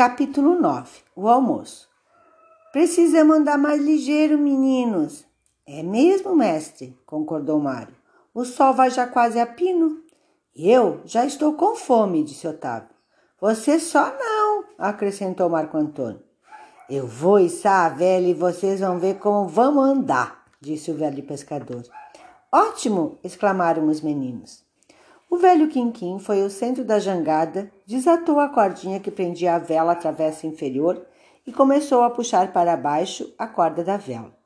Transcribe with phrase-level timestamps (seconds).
[0.00, 1.86] Capítulo 9 O almoço.
[2.72, 5.26] Precisamos andar mais ligeiro, meninos.
[5.66, 7.94] É mesmo, mestre, concordou Mário.
[8.32, 10.02] O sol vai já quase a pino.
[10.56, 12.88] Eu já estou com fome, disse Otávio.
[13.42, 16.22] Você só não, acrescentou Marco Antônio.
[16.88, 21.22] Eu vou içar a velha e vocês vão ver como vamos andar, disse o velho
[21.24, 21.82] pescador.
[22.50, 23.18] Ótimo!
[23.22, 24.64] exclamaram os meninos.
[25.30, 29.92] O velho Quinquim foi ao centro da jangada, desatou a cordinha que prendia a vela
[29.92, 31.06] à travessa inferior
[31.46, 34.36] e começou a puxar para baixo a corda da vela.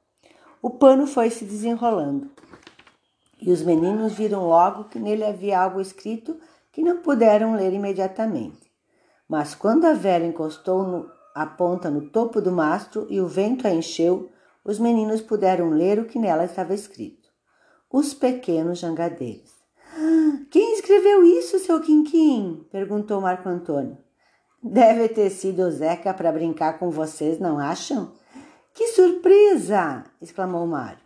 [0.61, 2.31] O pano foi se desenrolando
[3.41, 6.39] e os meninos viram logo que nele havia algo escrito
[6.71, 8.71] que não puderam ler imediatamente.
[9.27, 13.67] Mas quando a vela encostou no, a ponta no topo do mastro e o vento
[13.67, 14.31] a encheu,
[14.63, 17.29] os meninos puderam ler o que nela estava escrito:
[17.91, 19.53] Os pequenos jangadeiros.
[20.51, 22.67] Quem escreveu isso, seu Quinquim?
[22.71, 23.97] perguntou Marco Antônio.
[24.63, 28.13] Deve ter sido o Zeca para brincar com vocês, não acham?
[28.75, 30.05] Que surpresa!
[30.21, 30.99] exclamou Mário.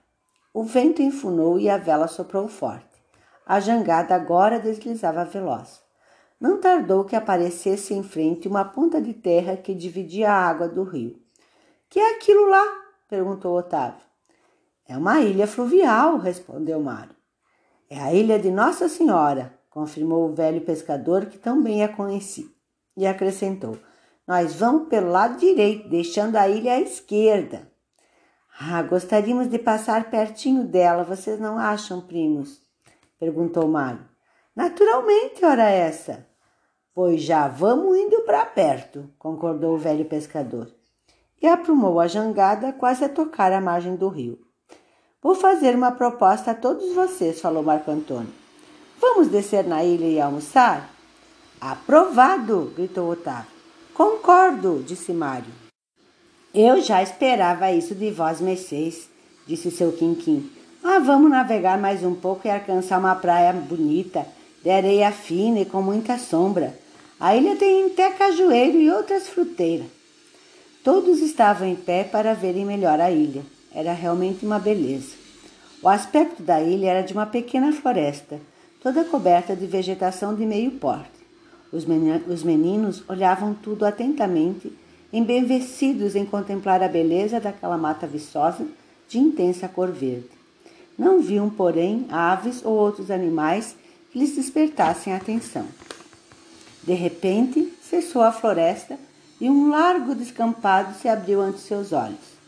[0.52, 2.86] O vento enfunou e a vela soprou forte.
[3.46, 5.80] A jangada agora deslizava veloz.
[6.40, 10.82] Não tardou que aparecesse em frente uma ponta de terra que dividia a água do
[10.82, 11.22] rio.
[11.88, 12.66] Que é aquilo lá?
[13.08, 14.04] perguntou Otávio.
[14.88, 17.14] É uma ilha fluvial, respondeu Mário.
[17.88, 22.46] É a ilha de Nossa Senhora, confirmou o velho pescador que também a conhecia,
[22.96, 23.78] e acrescentou:
[24.26, 27.70] Nós vamos pelo lado direito, deixando a ilha à esquerda.
[28.60, 32.60] Ah, gostaríamos de passar pertinho dela, vocês não acham, primos?
[33.20, 34.04] perguntou Mário.
[34.56, 36.26] Naturalmente, ora essa.
[36.92, 40.74] Pois já vamos indo para perto, concordou o velho pescador.
[41.40, 44.40] E aprumou a jangada quase a tocar a margem do rio.
[45.22, 48.47] Vou fazer uma proposta a todos vocês, falou Marco Antônio.
[49.00, 50.90] Vamos descer na ilha e almoçar?
[51.60, 52.72] Aprovado!
[52.76, 53.50] gritou Otávio.
[53.94, 55.52] Concordo, disse Mário.
[56.54, 59.08] Eu já esperava isso de vós, meceis,
[59.46, 60.50] disse seu Quinquim.
[60.82, 64.26] Ah, vamos navegar mais um pouco e alcançar uma praia bonita,
[64.62, 66.78] de areia fina e com muita sombra.
[67.20, 69.88] A ilha tem até cajueiro e outras fruteiras.
[70.84, 73.42] Todos estavam em pé para verem melhor a ilha.
[73.74, 75.16] Era realmente uma beleza.
[75.82, 78.40] O aspecto da ilha era de uma pequena floresta,
[78.80, 81.18] toda coberta de vegetação de meio porte.
[81.72, 81.84] Os
[82.44, 84.72] meninos olhavam tudo atentamente,
[85.12, 88.66] embevecidos em contemplar a beleza daquela mata viçosa
[89.08, 90.30] de intensa cor verde.
[90.98, 93.76] Não viam, porém, aves ou outros animais
[94.10, 95.66] que lhes despertassem a atenção.
[96.82, 98.98] De repente, cessou a floresta
[99.40, 102.38] e um largo descampado se abriu ante seus olhos.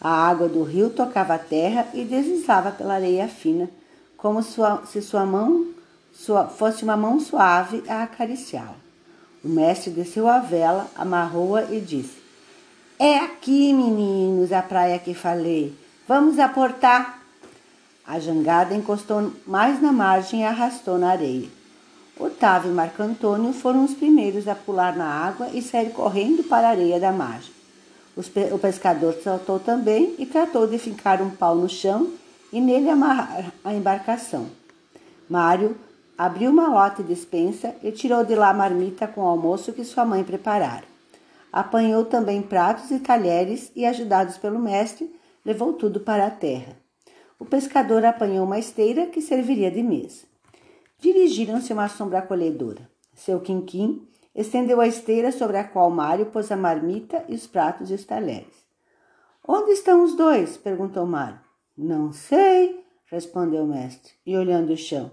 [0.00, 3.70] A água do rio tocava a terra e deslizava pela areia fina,
[4.24, 5.66] como se sua mão
[6.56, 8.74] fosse uma mão suave a acariciá-la.
[9.44, 12.16] O mestre desceu a vela, amarrou-a e disse:
[12.98, 15.76] É aqui, meninos, a praia que falei.
[16.08, 17.22] Vamos aportar.
[18.06, 21.50] A jangada encostou mais na margem e arrastou na areia.
[22.18, 26.68] Otávio e Marco Antônio foram os primeiros a pular na água e sair correndo para
[26.68, 27.52] a areia da margem.
[28.16, 32.10] O pescador saltou também e tratou de fincar um pau no chão
[32.50, 34.46] e nele amarrar a embarcação.
[35.28, 35.76] Mário
[36.16, 39.84] abriu uma lota de despensa e tirou de lá a marmita com o almoço que
[39.84, 40.84] sua mãe preparara.
[41.50, 45.10] Apanhou também pratos e talheres e, ajudados pelo mestre,
[45.44, 46.76] levou tudo para a terra.
[47.38, 50.24] O pescador apanhou uma esteira que serviria de mesa.
[51.00, 52.88] Dirigiram-se a uma sombra acolhedora.
[53.14, 57.90] Seu quinquim Estendeu a esteira sobre a qual Mário pôs a marmita e os pratos
[57.90, 58.64] e os talheres.
[59.46, 60.56] Onde estão os dois?
[60.56, 61.38] perguntou Mário.
[61.78, 65.10] Não sei, respondeu o mestre, e olhando o chão.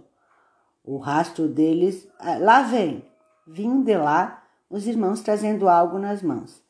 [0.83, 2.07] O rastro deles.
[2.19, 3.05] Ah, lá vem!
[3.47, 6.61] Vinham de lá os irmãos trazendo algo nas mãos.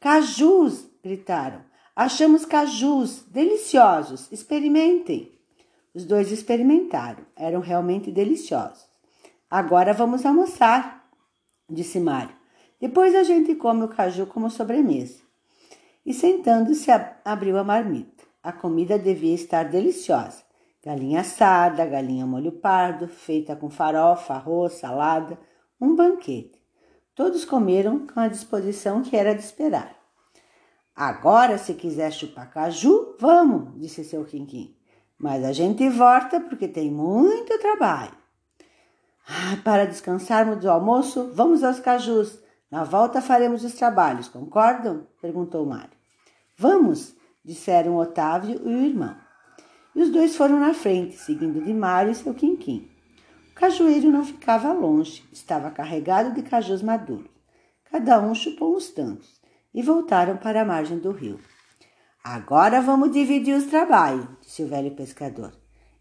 [0.00, 0.88] Cajus!
[1.02, 1.62] gritaram.
[1.94, 4.30] Achamos cajus deliciosos.
[4.32, 5.32] Experimentem.
[5.94, 7.24] Os dois experimentaram.
[7.36, 8.88] Eram realmente deliciosos.
[9.50, 11.10] Agora vamos almoçar,
[11.68, 12.34] disse Mário.
[12.80, 15.20] Depois a gente come o caju como sobremesa.
[16.06, 16.90] E sentando-se,
[17.24, 18.24] abriu a marmita.
[18.42, 20.42] A comida devia estar deliciosa.
[20.82, 25.38] Galinha assada, galinha molho pardo, feita com farofa, arroz, salada,
[25.78, 26.58] um banquete.
[27.14, 29.94] Todos comeram com a disposição que era de esperar.
[30.96, 34.74] Agora, se quiser chupar caju, vamos, disse seu Quinquim.
[35.18, 38.16] Mas a gente volta porque tem muito trabalho.
[39.28, 42.38] Ah, para descansarmos do almoço, vamos aos cajus.
[42.70, 45.06] Na volta faremos os trabalhos, concordam?
[45.20, 45.92] perguntou Mário.
[46.56, 49.16] Vamos, disseram Otávio e o irmão.
[49.94, 52.88] E os dois foram na frente, seguindo de Mário e seu quinquim.
[53.50, 57.30] O cajueiro não ficava longe, estava carregado de cajus maduros.
[57.90, 59.40] Cada um chupou uns tantos
[59.74, 61.40] e voltaram para a margem do rio.
[62.22, 65.52] Agora vamos dividir os trabalhos, disse o velho pescador.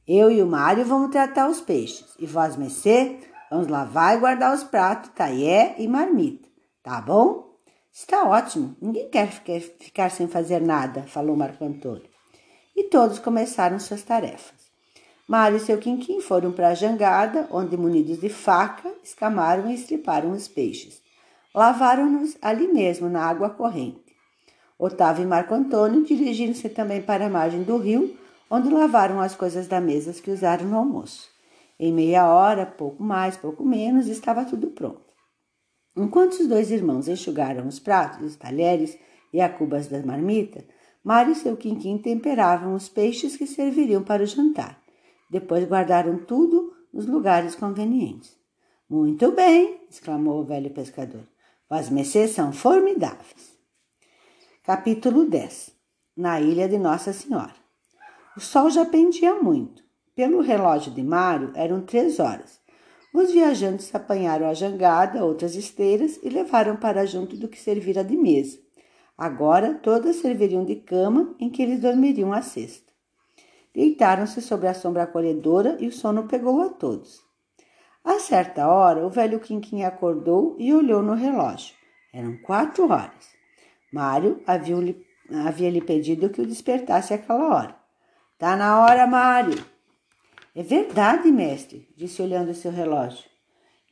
[0.08, 3.20] Eu e o Mário vamos tratar os peixes, e vós, Messê,
[3.50, 6.50] vamos lavar e guardar os pratos, taié e marmita.
[6.84, 7.58] Tá bom?
[7.92, 12.09] Está ótimo, ninguém quer ficar sem fazer nada, falou Marco Antônio.
[12.80, 14.58] E todos começaram suas tarefas.
[15.28, 20.32] Mário e seu Quinquim foram para a jangada, onde, munidos de faca, escamaram e estriparam
[20.32, 21.02] os peixes.
[21.54, 24.16] Lavaram-nos ali mesmo, na água corrente.
[24.78, 28.18] Otávio e Marco Antônio dirigiram-se também para a margem do rio,
[28.50, 31.28] onde lavaram as coisas da mesa que usaram no almoço.
[31.78, 35.02] Em meia hora, pouco mais, pouco menos, estava tudo pronto.
[35.98, 38.98] Enquanto os dois irmãos enxugaram os pratos, os talheres
[39.34, 40.64] e a cubas da marmita,
[41.04, 44.82] Mário e seu quinquim temperavam os peixes que serviriam para o jantar.
[45.30, 48.38] Depois guardaram tudo nos lugares convenientes.
[48.90, 51.28] Muito bem, exclamou o velho pescador.
[51.70, 53.58] As mercês são formidáveis.
[54.64, 55.72] Capítulo 10
[56.18, 57.56] Na Ilha de Nossa Senhora
[58.36, 59.84] O sol já pendia muito.
[60.16, 62.60] Pelo relógio de Mário, eram três horas.
[63.14, 68.18] Os viajantes apanharam a jangada, outras esteiras e levaram para junto do que servira de
[68.18, 68.60] mesa.
[69.20, 72.94] Agora todas serviriam de cama em que eles dormiriam a sexta.
[73.76, 77.22] Deitaram-se sobre a sombra acolhedora e o sono pegou a todos.
[78.02, 81.76] A certa hora, o velho Quinquim acordou e olhou no relógio.
[82.14, 83.36] Eram quatro horas.
[83.92, 85.06] Mário havia-lhe
[85.46, 87.76] havia pedido que o despertasse àquela hora.
[88.38, 89.66] Tá na hora, Mário.
[90.56, 93.30] É verdade, mestre, disse olhando seu relógio.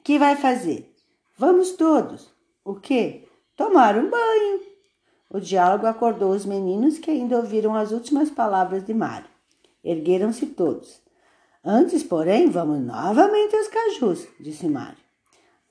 [0.06, 0.96] Que vai fazer?
[1.38, 2.34] Vamos todos.
[2.64, 3.28] O quê?
[3.58, 4.77] Tomar um banho.
[5.30, 9.28] O diálogo acordou os meninos que ainda ouviram as últimas palavras de Mário.
[9.84, 11.02] Ergueram-se todos.
[11.64, 14.98] Antes, porém, vamos novamente aos cajus, disse Mário.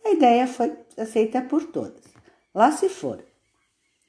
[0.05, 2.05] A ideia foi aceita por todas.
[2.55, 3.25] Lá se foram.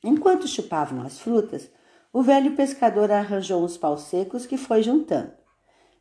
[0.03, 1.69] Enquanto chupavam as frutas,
[2.11, 5.31] o velho pescador arranjou uns paus secos que foi juntando.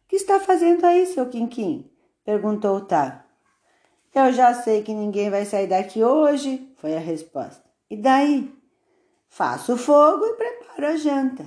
[0.08, 1.90] Que está fazendo aí, seu Quinquim?
[2.24, 3.20] perguntou Otávio.
[4.14, 7.62] Eu já sei que ninguém vai sair daqui hoje, foi a resposta.
[7.90, 8.55] E daí?
[9.36, 11.44] Faço fogo e preparo a janta.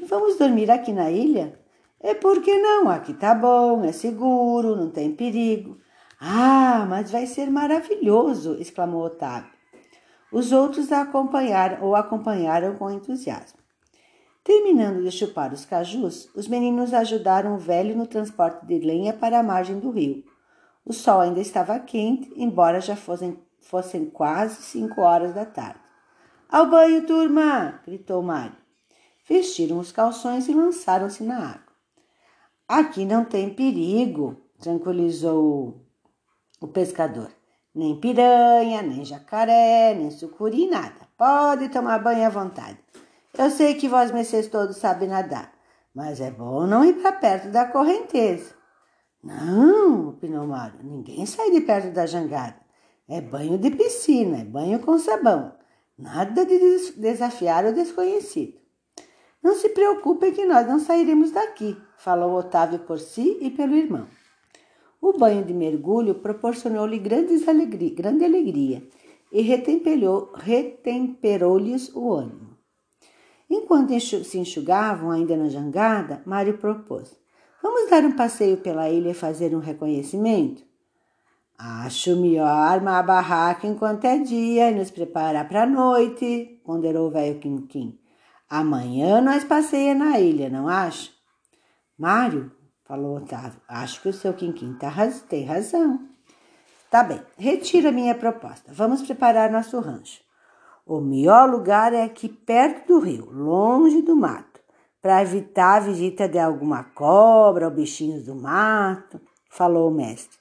[0.00, 1.58] E vamos dormir aqui na ilha?
[1.98, 5.76] É porque não, aqui tá bom, é seguro, não tem perigo.
[6.20, 8.54] Ah, mas vai ser maravilhoso!
[8.60, 9.50] exclamou Otávio.
[10.30, 13.58] Os outros a acompanharam ou acompanharam com entusiasmo.
[14.44, 19.40] Terminando de chupar os cajus, os meninos ajudaram o velho no transporte de lenha para
[19.40, 20.22] a margem do rio.
[20.86, 25.87] O sol ainda estava quente, embora já fossem, fossem quase cinco horas da tarde.
[26.50, 27.80] Ao banho, turma!
[27.84, 28.56] gritou Mário.
[29.28, 31.68] Vestiram os calções e lançaram-se na água.
[32.66, 35.84] Aqui não tem perigo, tranquilizou
[36.58, 37.30] o pescador.
[37.74, 41.06] Nem piranha, nem jacaré, nem sucuri, nada.
[41.18, 42.78] Pode tomar banho à vontade.
[43.36, 45.52] Eu sei que vós mercês todos sabem nadar,
[45.94, 48.54] mas é bom não ir para perto da correnteza.
[49.22, 52.56] Não, opinou Mário, ninguém sai de perto da jangada.
[53.06, 55.57] É banho de piscina, é banho com sabão.
[55.98, 56.58] Nada de
[56.96, 58.56] desafiar o desconhecido.
[59.42, 64.06] Não se preocupem que nós não sairemos daqui, falou Otávio por si e pelo irmão.
[65.00, 67.02] O banho de mergulho proporcionou-lhe
[67.48, 68.82] alegria, grande alegria
[69.32, 72.56] e retemperou-lhes o ânimo.
[73.50, 77.18] Enquanto se enxugavam ainda na jangada, Mário propôs:
[77.62, 80.67] Vamos dar um passeio pela ilha e fazer um reconhecimento?
[81.58, 87.08] Acho melhor armar a barraca enquanto é dia e nos preparar para a noite, ponderou
[87.08, 87.98] o velho Quinquim.
[88.48, 91.10] Amanhã nós passeia na ilha, não acha?
[91.98, 92.52] Mário,
[92.84, 94.92] falou Otávio, acho que o seu Quinquim tá,
[95.28, 96.08] tem razão.
[96.88, 98.72] Tá bem, retiro a minha proposta.
[98.72, 100.20] Vamos preparar nosso rancho.
[100.86, 104.60] O melhor lugar é aqui perto do rio, longe do mato,
[105.02, 110.37] para evitar a visita de alguma cobra ou bichinhos do mato, falou o mestre.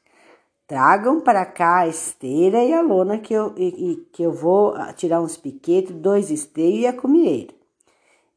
[0.67, 4.75] Tragam para cá a esteira e a lona que eu, e, e, que eu vou
[4.95, 7.53] tirar uns piquetes, dois esteios e a comieira.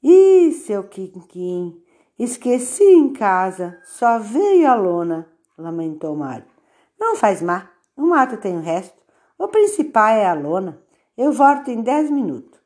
[0.00, 1.82] Ih, seu Quinquim,
[2.16, 5.26] esqueci em casa, só veio a lona,
[5.58, 6.46] lamentou Mário.
[6.98, 7.64] Não faz mal,
[7.96, 9.02] no mato tem o resto.
[9.36, 10.80] O principal é a lona.
[11.18, 12.60] Eu volto em dez minutos.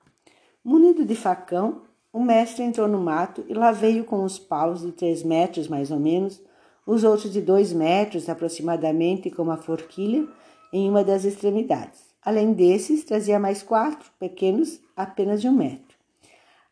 [0.63, 4.93] Munido de facão, o mestre entrou no mato e lá veio com os paus de
[4.93, 6.43] três metros, mais ou menos,
[6.87, 10.27] os outros de dois metros aproximadamente, com uma forquilha
[10.73, 12.01] em uma das extremidades.
[12.23, 15.97] Além desses, trazia mais quatro, pequenos, apenas de um metro.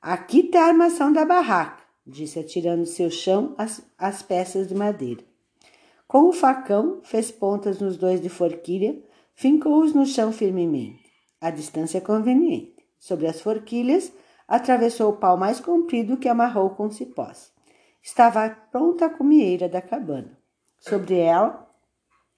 [0.00, 5.22] Aqui está a armação da barraca, disse atirando seu chão as, as peças de madeira.
[6.08, 9.00] Com o facão, fez pontas nos dois de forquilha,
[9.34, 11.02] fincou-os no chão firmemente.
[11.40, 12.76] a distância conveniente.
[12.98, 14.12] Sobre as forquilhas,
[14.46, 17.51] atravessou o pau mais comprido que amarrou com cipós.
[18.02, 20.36] Estava pronta a comieira da cabana.
[20.76, 21.70] Sobre ela,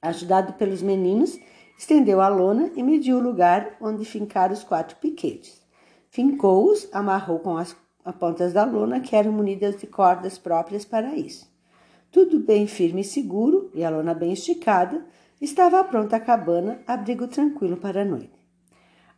[0.02, 1.40] ajudado pelos meninos,
[1.78, 5.62] estendeu a lona e mediu o lugar onde fincar os quatro piquetes.
[6.10, 7.74] Fincou-os, amarrou com as
[8.18, 11.50] pontas da lona, que eram munidas de cordas próprias para isso.
[12.12, 15.04] Tudo bem firme e seguro, e a lona bem esticada,
[15.40, 18.38] estava pronta a cabana, abrigo tranquilo para a noite.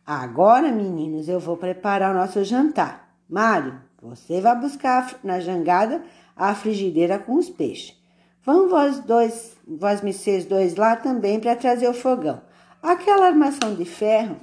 [0.05, 3.13] Agora, meninos, eu vou preparar o nosso jantar.
[3.29, 6.03] Mário, você vai buscar na jangada
[6.35, 7.97] a frigideira com os peixes.
[8.43, 12.41] Vão vós dois, vós vocês dois lá também para trazer o fogão.
[12.81, 14.37] Aquela armação de ferro,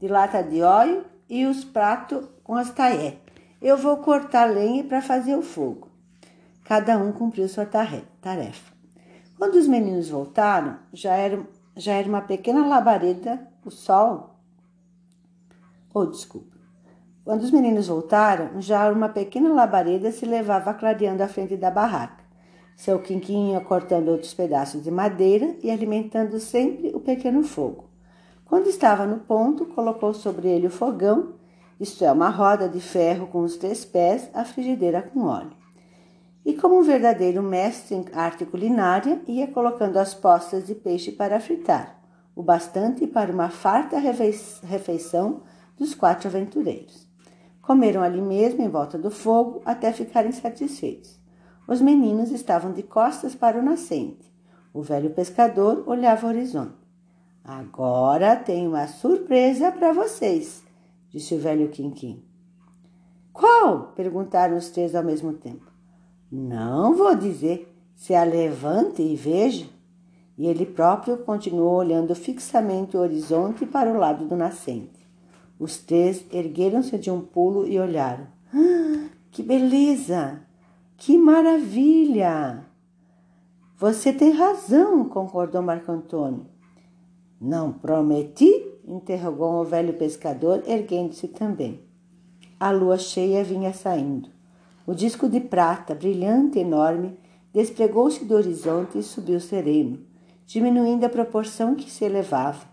[0.00, 3.18] de lata de óleo e os pratos com as taé.
[3.60, 5.88] Eu vou cortar lenha para fazer o fogo.
[6.64, 8.72] Cada um cumpriu sua tarefa.
[9.36, 11.44] Quando os meninos voltaram, já era,
[11.76, 14.36] já era uma pequena labareda, o sol.
[15.92, 16.51] Oh, desculpa.
[17.24, 22.22] Quando os meninos voltaram, já uma pequena labareda se levava clareando a frente da barraca.
[22.76, 27.90] Seu quinquinho cortando outros pedaços de madeira e alimentando sempre o pequeno fogo.
[28.44, 31.34] Quando estava no ponto, colocou sobre ele o fogão,
[31.78, 35.62] isto é, uma roda de ferro com os três pés, a frigideira com óleo
[36.44, 41.40] e, como um verdadeiro mestre em arte culinária, ia colocando as postas de peixe para
[41.40, 42.00] fritar,
[42.34, 45.42] o bastante para uma farta refeição
[45.78, 47.11] dos quatro aventureiros.
[47.62, 51.18] Comeram ali mesmo, em volta do fogo, até ficarem satisfeitos.
[51.66, 54.30] Os meninos estavam de costas para o nascente.
[54.74, 56.74] O velho pescador olhava o horizonte.
[57.44, 60.62] Agora tenho uma surpresa para vocês,
[61.08, 62.24] disse o velho Quinquim.
[63.32, 63.92] Qual?
[63.94, 65.70] perguntaram os três ao mesmo tempo.
[66.30, 69.66] Não vou dizer, se a levante e veja.
[70.36, 75.01] E ele próprio continuou olhando fixamente o horizonte para o lado do nascente.
[75.62, 78.26] Os três ergueram-se de um pulo e olharam.
[78.52, 80.40] Ah, que beleza!
[80.96, 82.66] Que maravilha!
[83.78, 86.46] Você tem razão, concordou Marco Antônio.
[87.40, 88.52] Não prometi?
[88.84, 91.80] interrogou o velho pescador, erguendo-se também.
[92.58, 94.30] A lua cheia vinha saindo.
[94.84, 97.16] O disco de prata, brilhante e enorme,
[97.52, 100.00] despregou-se do horizonte e subiu sereno,
[100.44, 102.66] diminuindo a proporção que se elevava.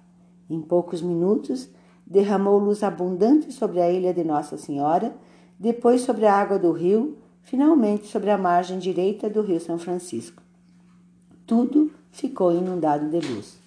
[0.50, 1.70] Em poucos minutos,
[2.10, 5.16] derramou luz abundante sobre a ilha de Nossa Senhora,
[5.60, 10.42] depois sobre a água do rio, finalmente sobre a margem direita do rio São Francisco.
[11.46, 13.58] Tudo ficou inundado de luz.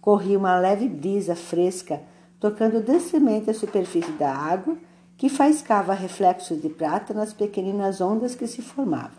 [0.00, 2.00] Corria uma leve brisa fresca,
[2.38, 4.76] tocando docemente a superfície da água
[5.16, 9.18] que faiscava reflexos de prata nas pequeninas ondas que se formavam.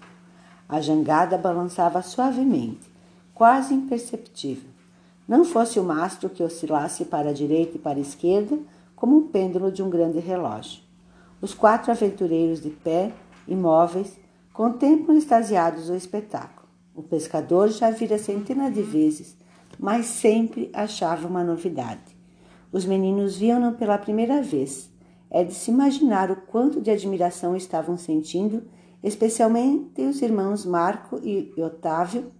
[0.68, 2.90] A jangada balançava suavemente,
[3.34, 4.71] quase imperceptível.
[5.28, 8.60] Não fosse o mastro que oscilasse para a direita e para a esquerda,
[8.96, 10.82] como o pêndulo de um grande relógio.
[11.42, 13.12] Os quatro aventureiros de pé,
[13.48, 14.20] imóveis,
[14.54, 16.68] contemplam extasiados o espetáculo.
[16.94, 19.36] O pescador já vira centenas de vezes,
[19.80, 22.16] mas sempre achava uma novidade.
[22.72, 24.92] Os meninos viam-no pela primeira vez
[25.32, 28.64] é de se imaginar o quanto de admiração estavam sentindo,
[29.02, 32.32] especialmente os irmãos Marco e Otávio,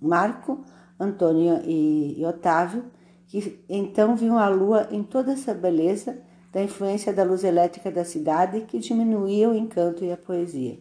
[0.00, 0.60] Marco,
[1.02, 2.84] Antônio e Otávio,
[3.26, 6.18] que então viam a lua em toda essa beleza
[6.52, 10.78] da influência da luz elétrica da cidade que diminuía o encanto e a poesia.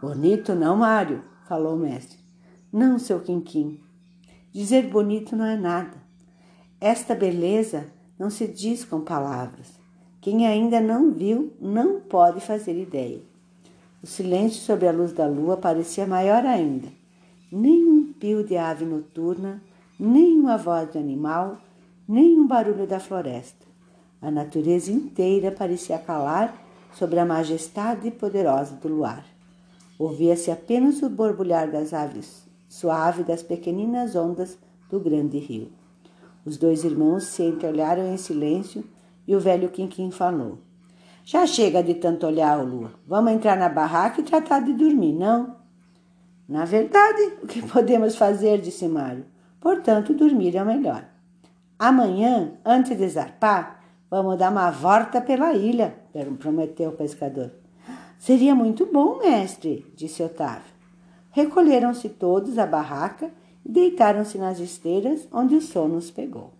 [0.00, 1.22] Bonito, não, Mário?
[1.48, 2.18] falou o mestre.
[2.72, 3.80] Não, seu Quinquim.
[4.52, 5.96] Dizer bonito não é nada.
[6.80, 7.86] Esta beleza
[8.18, 9.78] não se diz com palavras.
[10.20, 13.20] Quem ainda não viu não pode fazer ideia.
[14.02, 16.88] O silêncio sobre a luz da lua parecia maior ainda.
[17.50, 17.84] Nem
[18.22, 19.60] um pio de ave noturna,
[19.98, 21.58] nem uma voz de animal,
[22.08, 23.66] nem um barulho da floresta.
[24.20, 26.54] A natureza inteira parecia calar
[26.94, 29.24] sobre a majestade poderosa do luar.
[29.98, 34.56] Ouvia-se apenas o borbulhar das aves, suave das pequeninas ondas
[34.88, 35.72] do grande rio.
[36.44, 38.84] Os dois irmãos se entreolharam em silêncio
[39.26, 40.58] e o velho Quinquim falou:
[41.24, 42.92] Já chega de tanto olhar a lua.
[43.04, 45.61] Vamos entrar na barraca e tratar de dormir, não?
[46.52, 48.60] Na verdade, o que podemos fazer?
[48.60, 49.24] disse Mário.
[49.58, 51.02] Portanto, dormir é o melhor.
[51.78, 55.94] Amanhã, antes de zarpar, vamos dar uma volta pela ilha,
[56.38, 57.50] prometeu o pescador.
[58.18, 60.70] Seria muito bom, mestre, disse Otávio.
[61.30, 63.30] Recolheram-se todos à barraca
[63.64, 66.52] e deitaram-se nas esteiras onde o sono os pegou.